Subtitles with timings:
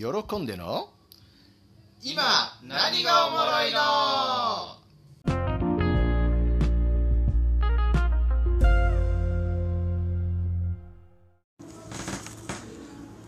[0.00, 0.06] 喜
[0.38, 0.90] んでの？
[2.04, 2.22] 今
[2.62, 3.78] 何がおもろいの？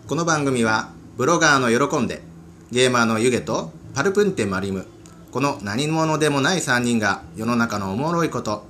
[0.06, 2.22] この番組はブロガーの喜んで
[2.70, 4.86] ゲーマーの湯気とパルプンテマリム。
[5.32, 8.64] この何者でもない3人が世の中のおもろいこと。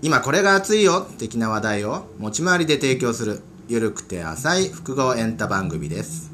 [0.00, 6.25] 今これが熱いよ的な話題を持ち回りで提供するゆるくて浅い複合エンタ番組です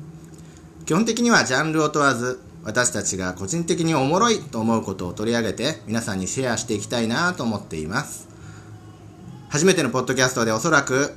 [0.85, 8.29] 基本的にはジャンルを問わず私たちが個人的におもろいと思うことを取り上げて皆さんにシェアしていきたいなと思っています。
[9.49, 11.13] 初めてのポッドキャストでおそらく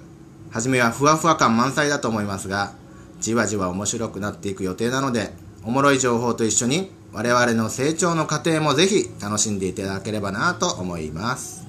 [0.51, 2.73] 初めはふわふわ感満載だと思いますが
[3.19, 5.31] じわじわ面白くなっていく予定なので
[5.63, 11.64] おもろい情報と一緒に我々の成長の過程もぜひ楽しんでいただければなと思います。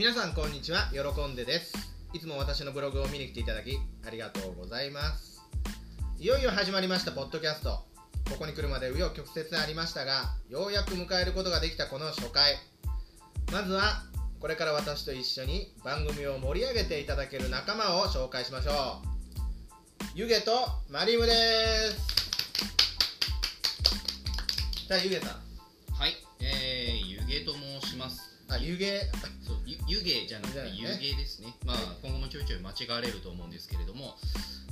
[0.00, 1.74] 皆さんこんにちは喜んでです。
[2.14, 5.42] いつも私のブログを見に来ていただきありがとうございます。
[6.18, 7.84] いよいよ始まりましたポッドキャスト。
[8.30, 12.54] ここに来るまで紆余曲折ありましたがようやく迎えることができたこの初回。
[13.52, 14.04] まずは
[14.40, 19.06] これから私と一緒に番組を盛り上げていただける仲間を紹介しましょう。
[20.14, 20.50] 湯気と
[20.88, 21.32] マリムで
[21.90, 21.98] す。
[24.88, 25.28] じゃあ湯気さん。
[25.92, 28.30] はい、えー、湯気と申します。
[28.48, 28.84] あ湯気
[29.90, 31.54] 湯気じゃなくて湯気ですね。
[31.66, 34.14] まあ今後もちょいちょい間違われると思うんですけれども、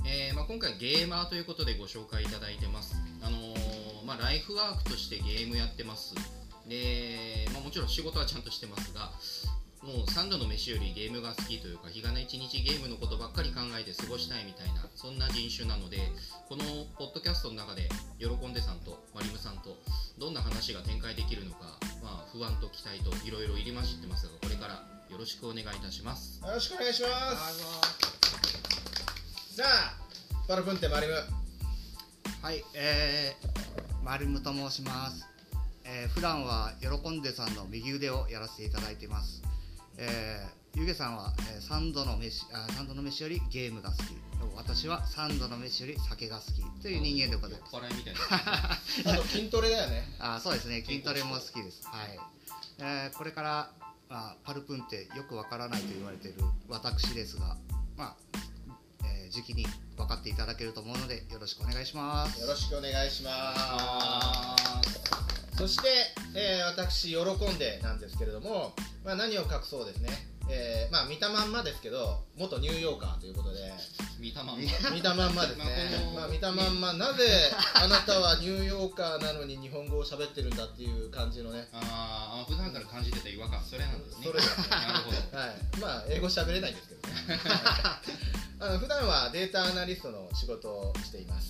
[0.05, 2.95] えーまあ、今回ゲーマーということでご紹介いただいてます。
[3.21, 6.15] あのーまあライフワークとしてゲームやってます。
[6.69, 9.11] で、まあ、もちろん仕事はちゃんとしてますが
[9.81, 15.97] もう3度の飯よりゲームが好きというか日がな一日ゲームのことばっかり考えて過ごしたいみたいなそんな人種なので
[16.47, 16.63] この
[16.97, 17.89] ポッドキャストの中で
[18.19, 19.77] 喜んでさんとマリムさんと
[20.19, 27.59] どんな話が展開できるのか、まあ、不安と期待といろいろ入り混じってますがこれからよろしくお願いいたしますよろしくお願いします
[29.55, 29.93] さあ
[30.47, 31.13] パルプンテマリム
[32.41, 35.27] はい、えー、マルムと申します。
[35.83, 39.43] えー、普段は喜んでさんの右腕をやらせていただいています。
[39.97, 44.17] えー、ゆげさんは、えー、三度の飯あ三度の飯よりゲームが好き。
[44.55, 47.75] 私は三度の飯より酒が好きという人間でございます。
[47.75, 51.85] 酔っ払いみたいな あと筋トレだよねあそうですね、筋トレも好きです。
[51.85, 52.19] はい。
[52.79, 53.71] えー、これから、
[54.09, 57.55] まあ、パルプンってよくわからないと言われている私ですが、
[57.95, 58.15] まあ、
[59.03, 62.41] えー、時期に分かっていただけると思うのでよろしくお願いします。
[62.41, 65.87] よろしくお願いしますそして、
[66.35, 67.19] えー私喜
[67.53, 68.73] んでなんですけれども、
[69.05, 70.09] まあ、何を隠そうですね、
[70.49, 73.59] えーまあ見たまんまですけど元ニューヨーカーということで。
[74.19, 74.61] 見たまんま。
[74.91, 75.65] 見たまんまですね。
[76.15, 76.93] まあ見たまんま。
[76.93, 77.23] なぜ
[77.75, 81.69] あなたはニューヨーカーなのに日本語を喋ってるんだっていう感じのね。
[81.71, 83.63] あーあ普段から感じてた違和感。
[83.63, 84.25] それなんですね。
[84.25, 84.67] それですね。
[84.69, 85.37] なるほど。
[85.37, 87.13] はい、まあ英語喋れないんですけどね。
[88.59, 91.47] あの普段はデータアナリストの仕事をしています、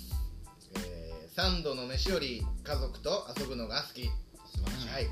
[0.75, 4.03] えー、3度の飯より家族と遊ぶのが好き。
[4.05, 5.09] 素晴らしい、はい、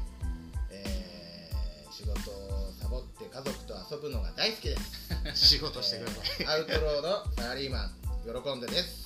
[0.71, 5.35] えー仕事をサボって家族と遊ぶのが大好きです。
[5.35, 6.25] 仕事してください。
[6.39, 7.91] えーアウトロードサラリーマン
[8.23, 9.05] 喜んでです。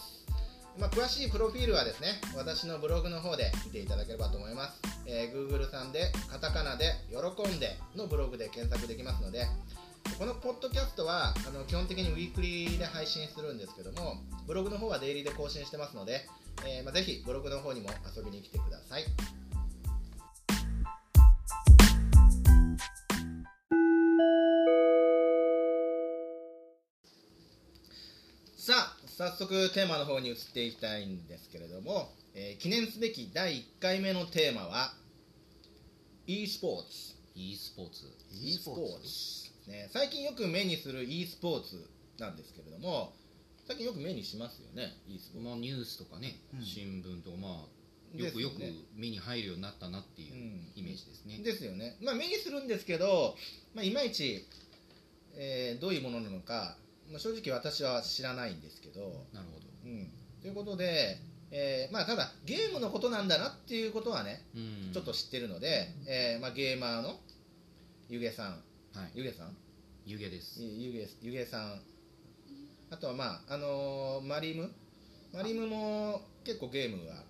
[0.78, 7.18] まあ、詳しいプロフィールはですね私のブログの方で見ていただければと思います、えー Google さんでカタカナで「喜
[7.52, 9.48] んで」のブログで検索できますので
[10.18, 16.26] このポッドキャストはあの基本的にウィークリーで配信するんですけどもブログの方はデイリーで更新してますので、
[16.66, 19.04] えーまあ、ぜひブログの方にも遊びに来てください
[29.42, 34.94] 速テーマの方に移っていきたいんですけれども、えー記念すべき第1回目のテーマは
[36.28, 38.78] e スポーツ e スポーツ e スポー
[39.66, 43.14] ツ、ね、最近よく目にする e スポーツなんですけれども
[43.66, 46.62] 最近よく目にしますよね e スポーツまあ、ニュースとかね、うん。
[46.64, 48.62] 新聞とかまあよくよく
[48.96, 50.40] 目に入るようになったなっていううん。
[50.76, 53.36] イメージですね、ですよね、まあ、目にするんですけど、
[53.74, 54.46] まあ、いまいち、
[55.36, 56.78] えーどういうものなのか、
[57.12, 59.02] まあ、正直私は知らないんですけど、
[59.34, 59.68] なるほど。
[59.86, 60.10] うん、
[60.42, 61.18] ということで、
[61.52, 64.60] えーまあ、ただゲームのことなんだなっていうことはねう
[64.90, 64.94] ん。
[64.94, 67.20] ちょっと知ってるので、えーまあ、ゲーマーの
[68.08, 68.52] ゆげさん。
[68.94, 69.12] はい。
[69.16, 69.58] ゆげさん？
[70.06, 70.62] 湯気です。
[70.62, 71.82] ゆげゆげさん。
[72.90, 74.72] あとはまああのーマリム？
[75.34, 77.24] マリムも結構ゲームは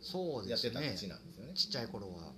[0.00, 0.74] そうですね。
[0.74, 1.08] やってた口。
[1.08, 1.52] なんですよね。
[1.54, 2.32] ちっちゃい頃は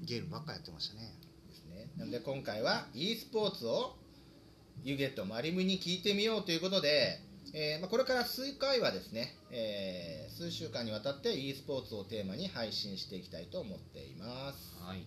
[0.00, 0.06] うん。
[0.06, 1.14] ゲームばっかやってましたね。
[1.48, 1.90] ですね。
[1.96, 3.96] なので今回は e スポーツを
[4.84, 7.20] 湯気とマリムに聞いてみようということで、
[7.54, 14.76] えーまあ、これから数回はですね、えー数週間にわたって e スポーツをテーマに配信していきたいと思っています。
[14.80, 15.04] はい。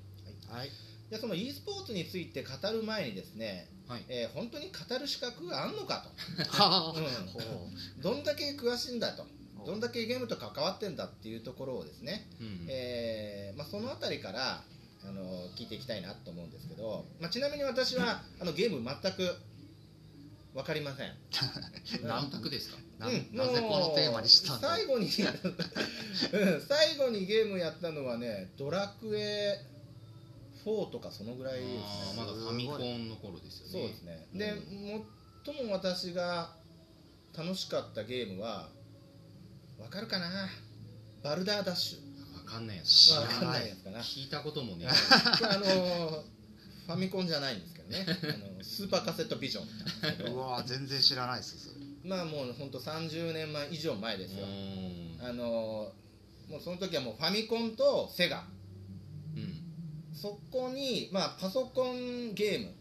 [0.49, 0.69] はい。
[1.09, 4.03] じゃあその e スポーツについて語る前にですね、はい。
[4.09, 6.03] えー本当に語る資格があんのか
[6.49, 9.25] はと、 うん、どんだけ詳しいんだと。
[9.65, 12.65] どんだけゲームと関わってんだっていうところをですね、うん。
[12.67, 14.63] えーまあ、そのあたりから
[15.03, 19.35] あの聞いていきたいなと思うんですけど、まあ、ちなみに私はあのゲーム全く
[20.53, 21.15] 分かりませ ん。
[22.03, 22.77] 何択ですか？
[22.99, 23.29] なうん。
[23.33, 25.11] なぜこのテーマにした最後に、うん、
[26.67, 29.59] 最後にゲームやったのはねドラクエ
[30.65, 31.77] 4とかそのぐらいですね。
[32.17, 33.71] まだファミコンの頃ですよね。
[33.71, 34.27] そうですね。
[34.33, 34.53] で
[35.45, 36.53] 最も私が
[37.35, 38.69] 楽しかったゲームは
[39.79, 40.49] わかるかな？
[41.23, 42.37] バルダーダッシュ。
[42.37, 42.89] わかんないやつ。
[42.89, 43.99] 知らわかんないやつかな。
[44.01, 46.23] 聞いたこともね あのー
[46.87, 48.05] ファミコンじゃないんですけどね。
[48.07, 51.85] あのスーパーカセットビジョンなんですけうどわ全然知らないですそれ。
[52.03, 54.45] まあもう本当30年前以上前ですよ。
[54.45, 55.27] うん。
[55.27, 56.01] あのー
[56.51, 58.43] もうその時はもうファミコンとセガ。
[59.35, 59.55] うん。
[60.13, 62.73] そこに、まあ、パソコンゲーム。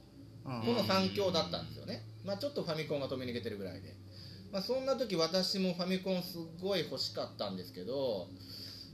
[0.44, 0.60] うん。
[0.62, 3.94] この3強だったんですよね、まあ、ちょっとファミコンが飛び抜けてるぐらいで、
[4.52, 8.28] まあ、そんな時私もファミコンすごい欲しかったんですけど、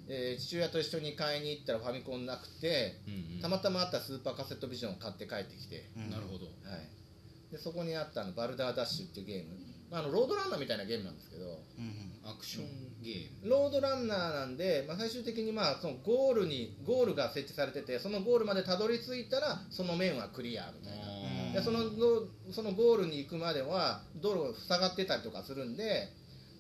[0.09, 3.41] えー父親と一緒に買いに行ったらファミコンなくてうんうん。
[3.41, 6.11] たまたまあったスーパーカセットビジョンを買って帰ってきて、うん。
[6.11, 6.47] なるほど。
[6.47, 9.57] はい、でそこにあったあのバルダーダッシュっていうゲーム、
[9.91, 11.45] まあ、あのロードランナーみたいなゲームなんですけど。
[11.79, 12.67] うんアクション
[13.05, 13.51] ゲーム。
[13.51, 21.07] ロードランナーなんで、まあ、最終的にまあそのゴールにゴールが設置されててそのゴールまでたどり着いたらその面はクリアみたいな。
[21.07, 21.17] うん
[21.53, 26.13] でそのゴそのゴールに行くまでは道路が塞がってたりとかするんで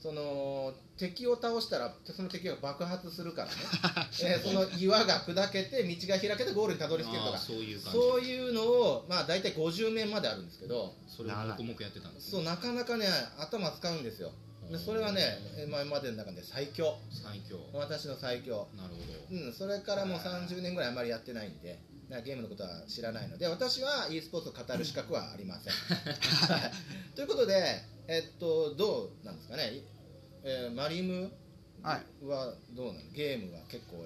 [0.06, 3.54] その敵を倒したらその敵が爆発するからね、
[4.22, 7.38] えーその岩が砕けて道が開けてゴールにたどり着けるとか。
[7.38, 10.94] そういうそういうのを、まあ、大体50面まであるんですけど。
[11.08, 13.08] それを黙々やってたんですそうなかなかね
[13.38, 14.30] 頭使うんですよ。
[14.70, 16.96] でそれはねえー今までの中で最強。
[17.10, 17.58] 最強。
[17.72, 18.68] 私の最強。
[18.76, 19.02] なるほ
[19.34, 21.80] うん、それからもう30年ぐらいあまりやってないんで。
[22.24, 23.48] ゲームのことは知らないので。
[23.48, 25.72] 私は e スポーツを語る資格はありません。
[26.54, 26.72] はい。
[27.16, 29.82] ということで、えっと、どうなんですかね、
[30.48, 31.32] えーマリム
[31.82, 32.24] はい。
[32.24, 32.98] はどうなの？
[33.12, 33.96] ゲームは結構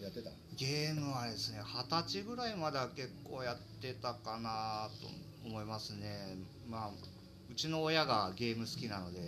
[0.00, 0.36] やってたの？
[0.56, 5.08] ゲームはですね二十歳ぐらいまでは結構やってたかなと
[5.44, 6.36] 思いますね。
[6.70, 6.90] まあ
[7.50, 9.18] うちの親がゲーム好きなので。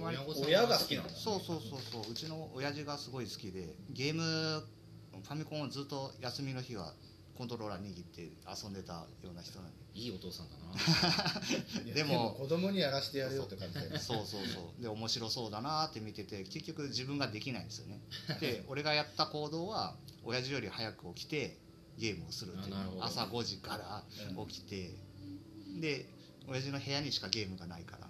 [0.00, 1.10] 親が好きなんだ。
[1.10, 2.12] そうそうそうそう。
[2.12, 6.92] うちの親父がすごい好きでゲームファミコンをずっと休みの日は
[7.38, 9.78] コントローラー握って遊んでたような人なんで。
[9.94, 11.94] いいお父さんだな。
[11.94, 14.82] でも子供にやらせてやるよって感じでそうそうそう。
[14.82, 18.00] で面白そうだなって見てて結局自分ができないんですよね。
[18.40, 21.56] で 俺がやった行動は親父より早く起きて
[21.96, 22.76] ゲームをするっていう。
[23.00, 24.04] 朝5時から
[24.46, 24.90] 起きて、
[25.80, 26.08] で
[26.48, 28.07] 親父の部屋にしかゲームがないから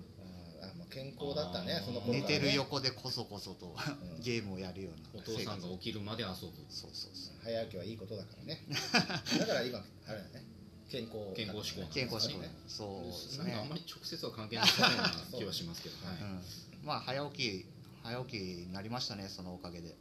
[0.91, 4.21] 健康だったねその頃寝てる横でこそこそとうん。
[4.23, 5.21] ゲームをやるような。
[5.21, 6.35] お父さんが起きるまで遊ぶ。
[6.69, 7.35] そうそうそう。
[7.43, 8.65] 早起きはいいことだからね。
[9.39, 10.45] だから今あれだね。
[10.89, 11.35] 健康。
[11.35, 11.81] 健康志向。
[11.81, 12.43] なんです健康志向。
[12.43, 14.97] ねそうですなんかあんねまり直接は関係なさそう
[15.33, 16.43] な気はしますけど、は いうん、
[16.85, 17.67] まあ早起き
[18.03, 19.91] 早起きになりましたねそのおかげで。
[19.91, 19.95] っ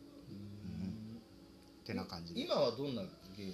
[1.87, 2.41] てな感じで。
[2.41, 3.01] 今はどんな
[3.37, 3.53] ゲーム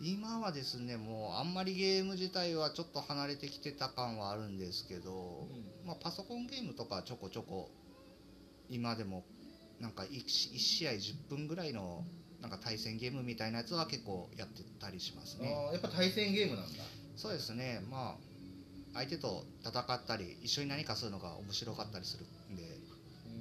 [0.00, 5.46] 今はですねもうあんまりゲーム自体はちょっと離れてきてた感はあるんですけど、
[5.84, 7.70] まあ、パソコンゲームとかちょこちょこ
[8.68, 9.24] 今でも
[9.80, 12.04] なんか 1, 試合10分ぐらいの
[12.40, 15.50] なんか対戦ゲームみたいなやつは結構やってたりしますね。
[15.72, 16.84] やっぱ対戦ゲームなんだ。
[17.16, 17.80] そうですね。
[17.90, 18.28] まあ
[18.94, 22.62] 相手と戦ったり一緒に何かするのが面白かったりするんで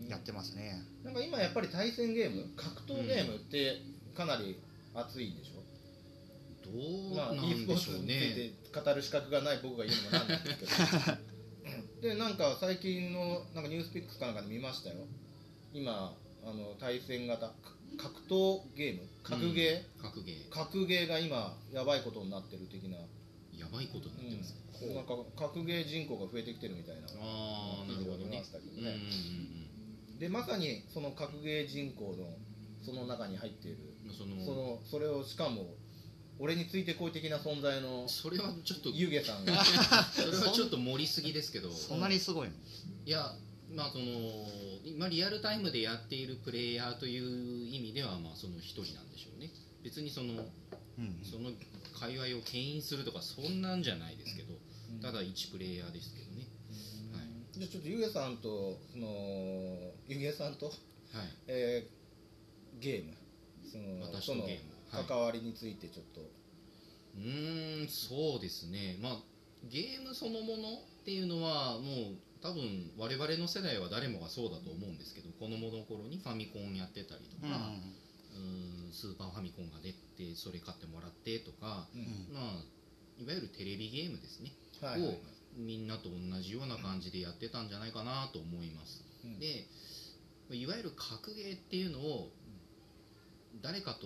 [0.10, 0.82] やってますね。
[1.04, 3.82] なんか今やっぱり対戦ゲーム格闘ゲームって
[4.16, 4.60] かなり
[4.94, 5.67] 熱いんでしょ、どま
[7.18, 8.52] あうな e スポーんでしょうね。
[8.74, 11.18] て語る資格がない僕が言うのもなんですけど。
[12.02, 15.08] でなんか最近のなんかニュースピックスかなんかで見ましたよ。
[15.74, 17.54] 今あの対戦型か
[17.98, 19.08] 格闘ゲーム？
[19.24, 20.50] 格ゲー、格ゲー。
[20.50, 22.98] 格ゲーが今やばいことになってる的な、
[23.54, 27.08] やばいことになってます、うん、なんか格ゲー人口が増えてきてるみたいな。
[27.20, 28.44] ああなるほどね。
[30.20, 32.38] でまさにその格ゲー人口の
[32.84, 33.78] その中に入っている。
[33.80, 35.76] うんそのそのそれをしかも
[36.40, 39.64] 俺についてこい的な存在のそれはちょっと湯気さんが。
[40.14, 41.72] それはちょっと盛りすぎですけど。
[41.72, 42.54] そんなにすごいの？
[43.06, 43.36] いや
[43.74, 44.04] まあその
[44.86, 49.52] 今リアルタイムでやっているプレイヤーという意味ではまあその一人なんでしょうね。
[49.84, 50.46] 別にその
[50.98, 51.52] うんその
[52.00, 54.54] 界隈を牽引するとかそんなんじゃないですけど
[55.02, 56.48] ただ一プレイヤーですけどね。
[57.14, 57.28] はい。
[57.54, 60.76] じゃあちょっと湯気さんとその湯気さんと、はい。
[61.48, 61.98] えー
[62.80, 63.14] ゲーム。
[63.70, 68.98] その私とゲーム関わりについてちょっと、うーんそうですね。
[69.02, 69.18] まあ
[69.70, 77.72] ゲームそのものっていうのはもう多分我々の世代は誰もがそうだと思うんですけど子供の頃にファミコンやってたりとか、
[78.36, 82.34] うーんスーパーファミコンが出てそれ買ってもらってとか、うん。
[82.34, 82.64] まあ
[83.20, 85.14] いわゆるテレビゲームですね、はいはいを
[85.58, 89.40] みんなと同じような感じでやってたんじゃないかなと思います、うん。
[89.40, 89.66] で
[90.52, 92.30] いわゆる格ゲーっていうのを
[93.64, 94.06] 誰かと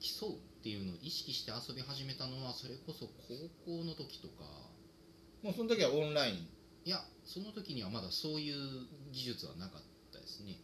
[0.00, 3.34] 競うっていうのを意識して遊び始めたのはそれこそ高
[3.64, 4.44] 校の時とか。
[5.42, 6.48] もうその時はオンライン？
[6.84, 8.56] いやその時にはまだそういう
[9.12, 10.58] 技術はなかったですね。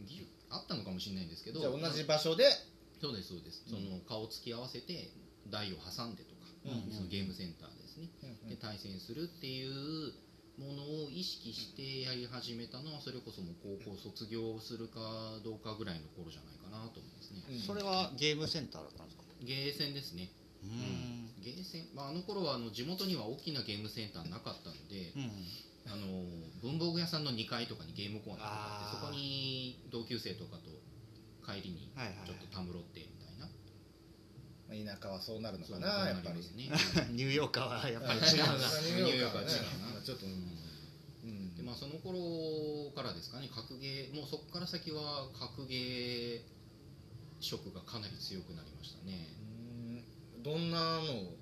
[0.00, 1.60] 技術あったのかもしれないんですけど。
[1.60, 2.44] じゃあ同じ場所で？
[3.00, 3.84] そうですそうです、うん。
[3.84, 5.10] その顔つき合わせて
[5.50, 8.10] 台を挟んでとか、うんそのゲームセンターですね、
[8.48, 10.12] で対戦するっていう
[10.58, 14.98] ものを意識してやり始めたのはそれこそもう高校卒業するか
[15.44, 17.60] どうかぐらいの頃じゃないかなと思うんですね、うん。
[17.62, 19.22] それはゲームセンターだったんですか？
[19.42, 20.28] ゲーセンですね
[20.64, 25.30] うんゲーセン、まあ、あの頃はあの地元には大きなゲームセンターなかったので、うん。
[25.88, 26.04] あの
[26.60, 30.68] 文房具屋さんの2階とかにゲームコーナーがあってそこに同級生とかと
[31.46, 32.26] 帰りにはいはいはい。
[32.28, 33.48] ちょっとたむろってみたいな、
[34.68, 36.44] まあ田舎はそうなるのかそうなやっぱり。
[36.44, 36.68] ね
[37.16, 38.52] ニューヨーカーはやっぱり違うな。
[39.00, 39.62] ニューヨークは違うな。
[39.80, 40.28] まあちょっとう
[41.28, 41.54] ん。
[41.54, 46.40] でまあ、その頃からですかね格ゲーもうそこから先は格ゲー
[47.40, 49.28] 色がかなり強くなりましたね。
[50.36, 50.42] うん。
[50.42, 51.36] どんなのを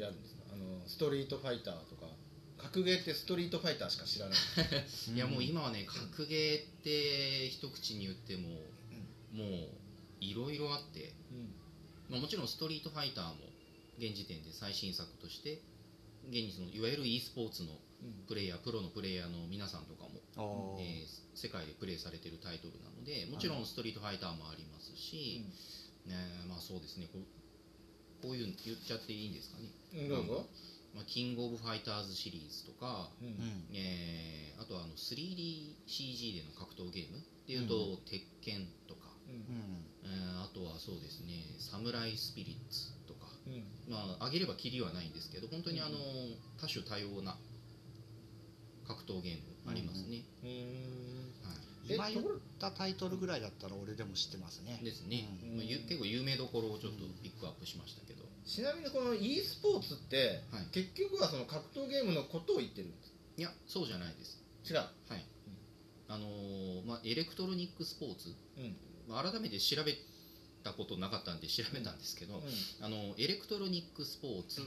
[0.00, 0.48] やるんですか？
[0.54, 2.08] あのストリートファイターとか。
[2.56, 4.38] 格ゲーってストリートファイターしか知らない。
[5.14, 8.48] いやもう今はね格ゲーって一口に言っても、
[9.30, 9.68] もう
[10.20, 11.12] いろいろあって、
[12.08, 13.34] まあ、もちろんストリートファイターも
[13.98, 15.60] 現時点で最新作として
[16.28, 17.78] 現にそのいわゆる e スポーツの
[18.28, 25.44] プレイヤープロのプレイヤーの皆さんとかも、えー世界でプレイされてるタイトルなのでもちろんストリートファイターもありますし、
[26.06, 26.16] ね
[26.48, 27.08] まあそうですね。
[27.12, 27.24] こう
[28.22, 29.68] こういうの言っちゃっていいんですかね、
[30.08, 30.26] うん
[30.96, 33.28] まあ、キングオブファイターズシリーズとか、うん。
[33.28, 39.34] うんえーあとはあの 3DCG での格闘ゲームっていうと、鉄拳とか、うん。
[39.34, 43.28] うんえーあとはそうですねサムライスピリッツとか。
[43.46, 43.92] うん。
[43.92, 45.98] まあ挙げればきりはないんですけど本当にあの
[46.56, 47.36] 多種多様な
[48.86, 50.50] 格闘ゲームありますね、うん。
[51.42, 51.66] はい。
[51.88, 52.26] え今言っ
[52.58, 54.80] たタイトルぐらいだったら俺でも知ってますね。
[54.82, 55.56] ですね、うん。
[55.56, 60.66] まあ、ゆ結構有名どころをちょっとピックアップしましたけど、ちなみにこの e スポーツって、はい。
[60.72, 64.42] 結局はその格闘ゲームのことを言ってるんですいやそうじゃないです。
[64.64, 65.24] 違う、はい、
[66.08, 68.76] あのーまあ、エレクトロニックスポーツ、うん。
[69.08, 69.94] まあ、改めて調べ
[70.64, 72.42] たことなかったんで調べたんですけど、
[72.80, 74.62] あのエレクトロニックスポーツ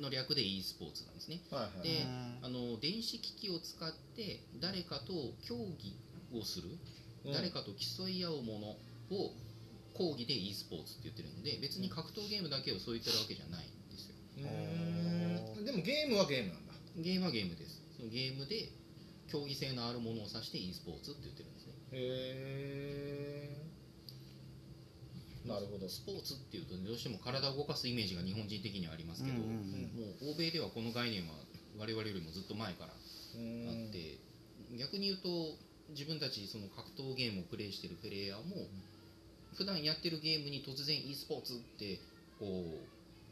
[0.00, 1.40] の略で e スポーツなんですね。
[1.50, 1.88] はいはい。
[1.88, 2.38] でうん。
[2.42, 5.12] あの電子機器を使って誰かと
[5.46, 5.96] 競技
[6.38, 6.68] をする、
[7.24, 7.32] うん。
[7.32, 8.58] 誰かと競い合うも
[9.10, 9.32] のを
[9.94, 14.14] 講義で e スポーツって言ってるので別に格闘ゲームだけをそう言ってるわけじゃないんですよ。
[14.38, 15.62] うー。
[15.62, 16.74] んでもゲームはゲームなんだ。
[16.96, 17.82] ゲームはゲームです。
[17.96, 18.68] そのゲームで
[19.28, 21.72] 競技性のあるものを指して e スポーツって言ってるんですね。
[21.92, 21.98] へ
[23.42, 23.45] え
[25.46, 25.88] なるほど。
[25.88, 31.34] スポーツっていうと、ね、どうしても体を動かすイメージが日本人的にはありますけど、うんうんもう欧米ではこの概念は
[31.78, 34.18] 我々よりもずっと前からあって、
[34.78, 35.28] 逆に言うと
[35.90, 38.66] 自分たちその格闘ゲームをプレイしてるプレイヤーも
[39.54, 42.00] 普段やってるゲームに突然 e スポーツって
[42.38, 42.80] こ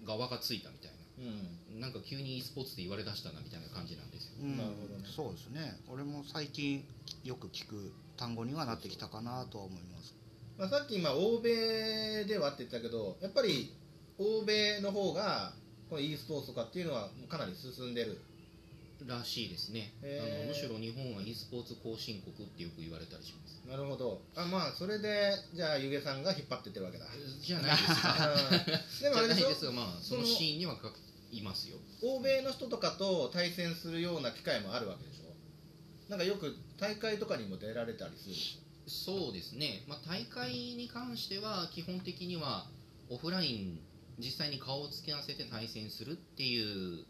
[0.03, 1.81] う側がついたみたいうん。
[1.81, 4.33] ななんか急に e スポーツって言われだしたなみたいな感じなんですよ。
[4.43, 4.57] うん。
[4.57, 5.79] なるほどねそうですね。
[5.93, 6.85] 俺も最近
[7.25, 10.15] よく聞く単語にはなってきたかなとは思います
[10.59, 13.75] まあ、さっき今欧米ではって言ってたけどやっぱり
[14.19, 15.53] 欧米の方が
[15.91, 18.21] この e スポーツとかっていうのはかなり進んでる。
[19.07, 19.93] らしいですね。
[20.03, 20.07] あ
[20.47, 23.61] のむしろ日本は e スポーツ後進国ってよく言われたりします。
[23.69, 24.23] なるほど。
[24.35, 27.05] あまあそれでじゃあゆげさんが引っ張ってってるわけだ。
[27.43, 29.03] じゃないですかうん。
[29.03, 30.91] でもあれでしですがまあそのシーンにはか
[31.33, 31.77] いますよ。
[32.03, 35.35] 欧米の人とかと対戦するような機会もあるわけでしょ？
[36.09, 38.35] なんかよく大会とかにも出られたりする。
[38.35, 42.67] でしそうですね、まあ、大会に関しては基本的には
[43.09, 43.81] オフライン
[44.19, 47.05] 実際に顔をつけ合わせて対戦するっていう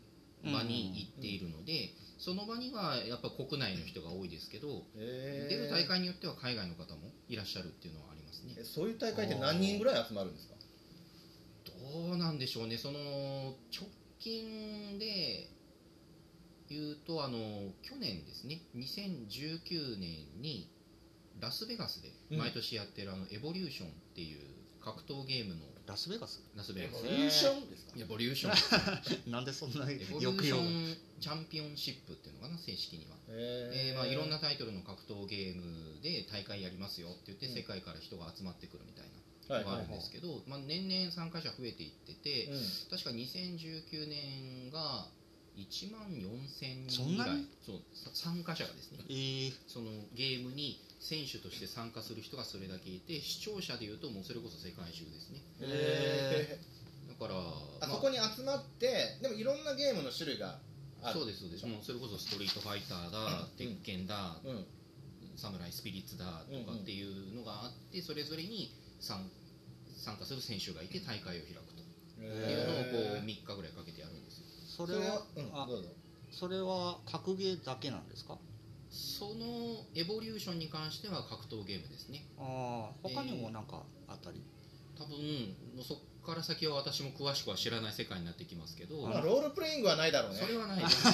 [0.44, 5.48] 場に行っているので、その場にはやっぱ国内の人が多いですけど、ょへー。
[5.48, 8.54] 出る大会によっては海外の方もいらっしゃるっていうのはありますね。
[8.58, 10.54] えそういう大会って何人ぐらい集まるんですか？
[11.66, 12.78] どうなんでしょうね。
[12.78, 13.88] その直
[14.18, 15.50] 近で
[16.68, 17.38] 言うとあの
[17.82, 18.60] 去年ですね。
[18.76, 20.70] 2019年に
[21.44, 24.40] ラスベガスで毎年やってるあのエボリューションっていう
[24.82, 26.40] 格闘ゲームのラスベガス？
[26.56, 27.04] ラスベガス。
[27.04, 27.92] エボリューションですか？
[28.00, 29.30] エボリューション。
[29.30, 37.54] なんでそんなエボリューションチャンピオンシップっていうのかな正式には、へえーまあ、いろんなタイトルの格闘ゲームで大会やりますよって言ってうん。
[37.54, 39.04] 世界から人が集まってくるみたい
[39.48, 42.60] はながあるんですけど、まあ、年々参加者増えていってて、うん。
[42.90, 45.06] 確か2019年が
[45.56, 47.46] 1万4000そ人ぐらい。
[47.64, 55.44] そうさ参加者がですねえー、そのゲームに選手として参加する人がそれだけいて視聴者でいうともうそれこそ世界中ですね。
[55.60, 56.58] へ
[57.12, 60.56] だから、あまそこに集まってでもいろんなゲームの種類が
[61.02, 61.18] ある。
[61.20, 61.66] そうですそうです。
[61.66, 64.64] もうそれこそストリートファイターだ、鉄拳だ、うん。
[65.36, 69.28] サムライスピリッツだとかっていうのがあってそれぞれに参
[69.98, 71.84] 参加する選手がいて大会を開くと。
[72.22, 74.86] いうのをこう3日ぐらいかけてやるんですよ。
[74.86, 75.40] それはう。
[75.42, 75.50] ん。
[75.52, 75.88] あどうぞ
[76.32, 78.38] それは格ゲーだけなんですか？
[78.94, 82.24] そのエボリューションに関しては格闘ゲームですね。
[82.38, 84.40] ああ他にもなんかあったり、
[84.96, 85.18] 多分
[85.74, 86.00] もうそこ
[86.32, 90.38] から先は私も詳しくは知らない世界になってきますけど、まあロールプレイングはないだろうね。
[90.38, 91.12] それはないですね、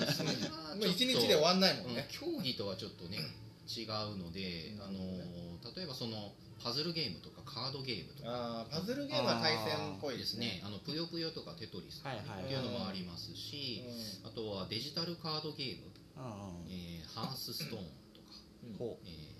[0.00, 2.08] うん、それは 日で終わんないもんうんね。
[2.10, 3.18] 競技とはちょっとね
[3.68, 4.98] 違うので、あの
[5.76, 8.66] 例えばそのパズルゲームとかカードゲームとか。
[8.70, 10.46] パズルゲームは対戦っぽいでですすね。
[10.46, 13.84] ねあのぷよぷよとかテトリスっていうのもありますし、
[14.24, 15.91] あとはデジタルカードゲーム、
[16.68, 19.06] えーハースストーンとか、うんほう。
[19.06, 19.32] えー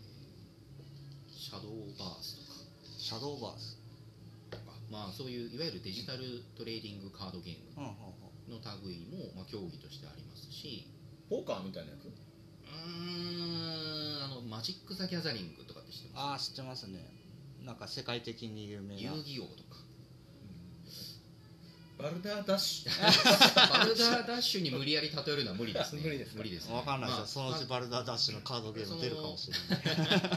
[1.28, 2.58] シャドーバースとか。
[2.98, 3.78] シャドーバース。
[4.50, 8.60] とか、まあ、そういういわゆるデジタルトレーディングカードゲームうんうんうん。
[8.60, 10.86] の類も、まあ、競技としてありますし。
[11.28, 12.06] ポーカーみたいなやつ？
[12.06, 17.00] うーんあのマジック・ザ・ギャザリングとかって知ってまああ知ってますね。
[17.64, 19.76] なんか世界的に有名遊戯王とか
[22.02, 23.78] バルダーダッシュ。
[23.78, 26.02] バルダーダッシュに無理やり例えるのは無理ですね。
[26.04, 26.74] 無理ですか無理ですね。
[26.74, 30.28] わかんないですよ、まあそのうちバルダーダッシュのカードゲーム出るかもしれない。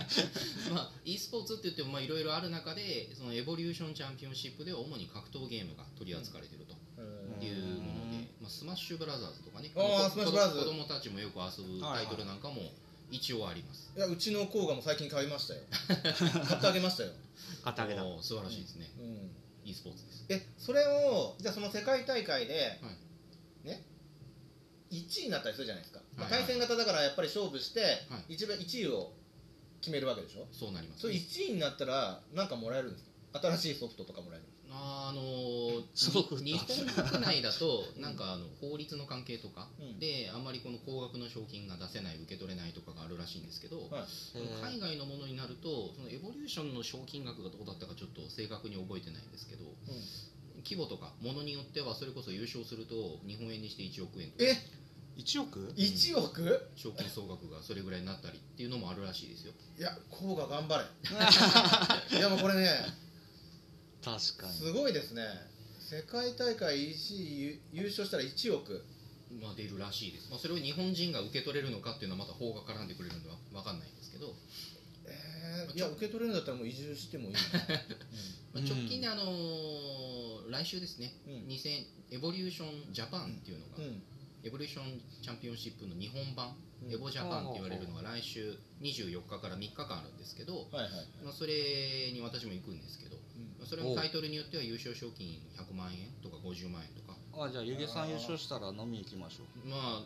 [0.72, 6.76] まあ、e スポーツって言ってもまあいろいろある中でそのエボリューションチャンピオンシップでは主に格闘ゲームが取り扱われていると。
[6.98, 7.44] うん。
[7.44, 9.72] いうもので、まあ、スマッシュブラザーズとかね。
[9.76, 10.60] あーこスマッシュブラザーズ。
[10.60, 12.72] 子供たちもよく遊ぶタイトルなんかも
[13.12, 15.62] 一応あります、いやうちの甲賀も最近買いましたよ。
[16.48, 17.12] 買ってあげましたよ、
[17.64, 19.30] 片毛だおー素晴らしいですね、うん、
[19.66, 20.26] e スポーツです。
[20.30, 22.90] えそれをじゃあその世界大会で、は
[23.64, 23.68] い。
[23.68, 23.84] ね
[24.92, 28.34] 1位になったりするじゃないですか、まあ対戦型だからやっぱり勝負して、はい。
[28.36, 29.12] 一番1位を
[29.82, 30.48] 決めるわけでしょ？
[30.52, 31.02] そうなります。
[31.02, 33.04] それ1位になったら何かもらえるんです
[33.34, 33.40] か？
[33.58, 40.00] 新しいソフトとかもらえるんですかあのー日本国内だとなんかあの法律の関係とかうん。
[40.00, 44.80] であんまりこの高額の賞金が出せない受け取れないとかがあるらしいんですけど、はい。
[44.80, 49.66] 海外のものになるとーションの賞金額がどうだったかちょっと正確に覚えてないんですけど
[50.64, 54.46] 規模とかものによってはそれこそ優勝すると日本円にして1億円とか。
[54.46, 54.58] え
[55.18, 56.70] ？1億？1億？
[56.76, 59.54] 賞金総額がそれぐらいになったりっていうのもあるらしいですよ。
[59.78, 60.84] いや甲賀頑張れ。
[62.18, 62.68] いやもうこれね
[64.04, 64.54] 確かに。
[64.54, 65.24] すごいですね。
[65.80, 68.84] 世界大会1位優優勝したら1億。
[69.42, 74.34] まあ出るらしいです、まあ、それを日本人が受け取れるのかっていうのはまた法が絡んでくれるのは分かんないんですけど、
[75.46, 75.88] えーいや。
[75.88, 77.40] 受け取れるんだったらもう移住してもいいな、
[78.54, 81.34] まあ、直近であのー来週ですね、うん。
[81.48, 84.02] 2000エボリューションジャパンっていうのが、うん。
[84.44, 86.94] エボリューションチャンピオンシップの日本版、うん。
[86.94, 90.92] エボジャパンって言われるのが来週24日から3日間あるんですけど、はいはい
[91.24, 93.58] まあ、それに私も行くんですけど、うん。
[93.58, 97.18] まあそれもタイトルによっては優勝賞金100万円とか50万円とか。
[97.38, 99.68] あじゃあ湯気さん優勝したら飲み行きましょう。
[99.68, 100.06] ま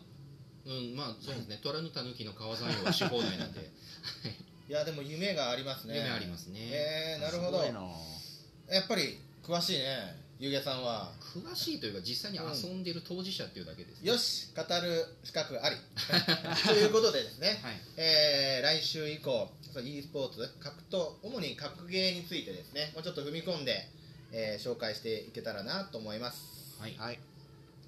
[0.64, 1.60] うんまあそうですね。
[1.62, 3.70] 虎のたぬきの川山用はし放題なんで
[4.70, 5.96] いやでも夢がありますね。
[5.96, 7.58] 夢ありますね、えー、なるほど。
[7.58, 11.10] やっぱり詳しいねゆげさんは。
[11.18, 14.08] 詳しいというか実際に遊んでる当事者っていうだけです、ね。
[14.08, 15.76] よし語る資格あり。
[16.68, 17.80] ということでですね、はい。
[17.96, 22.92] えー来週以降そう e スポーツ格闘主に格ゲーについてですね。
[22.94, 23.90] もうちょっと踏み込んで、
[24.30, 26.78] えー紹介していけたらなと思います。
[26.78, 27.18] はい、はい。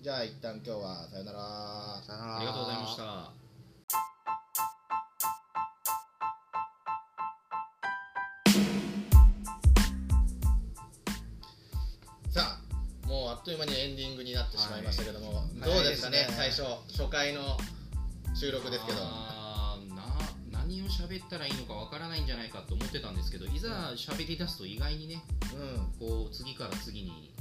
[0.02, 2.02] じゃあ一旦今日はさよなら。
[2.04, 2.36] さよなら。
[2.38, 3.41] ありがとうございました
[13.42, 15.60] っという間にエンディングになってしまいましたけども、い。
[15.60, 17.58] どうですかね早いです最初初回の
[18.34, 18.98] 収録ですけど。
[19.02, 19.76] な
[20.52, 26.08] 何を喋ったらいいのかわからないんじゃないかと思ってたんですけどいざ喋り出すと意外にねうん。
[26.08, 27.34] こう次から次に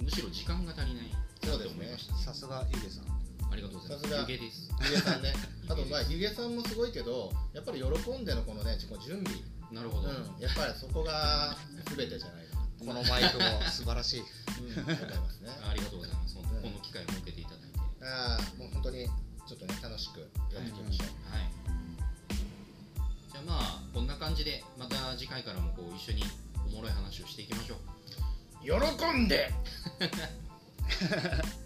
[0.00, 1.12] むしろ時間が足りない
[1.44, 1.86] そうですね。
[2.24, 3.04] さすが湯気さん。
[3.52, 4.08] ありがとうございます。
[4.08, 4.70] さすが湯気です。
[4.84, 5.34] ゆげさんね。
[5.68, 9.38] あとまあゆげさんもすごいけどやっぱり喜んでのこのねこの準備。
[9.70, 11.56] なるほど、うん、やっぱりそこが
[11.96, 14.22] 全てじゃないかこのマイクも素晴らしい
[14.76, 16.34] な、うん、思いますねありがとうございます。
[16.36, 17.78] 本当うんこの機会を設けていただいて。
[18.04, 20.26] ああもう本当にちょっとね楽しくや
[20.60, 21.50] っていきましょう、はい。
[23.30, 26.24] じゃあまあこんな感じでまた次回からもこう一緒に
[26.66, 27.78] おもろい話をしていきましょう。
[28.62, 28.72] 喜
[29.18, 29.52] んで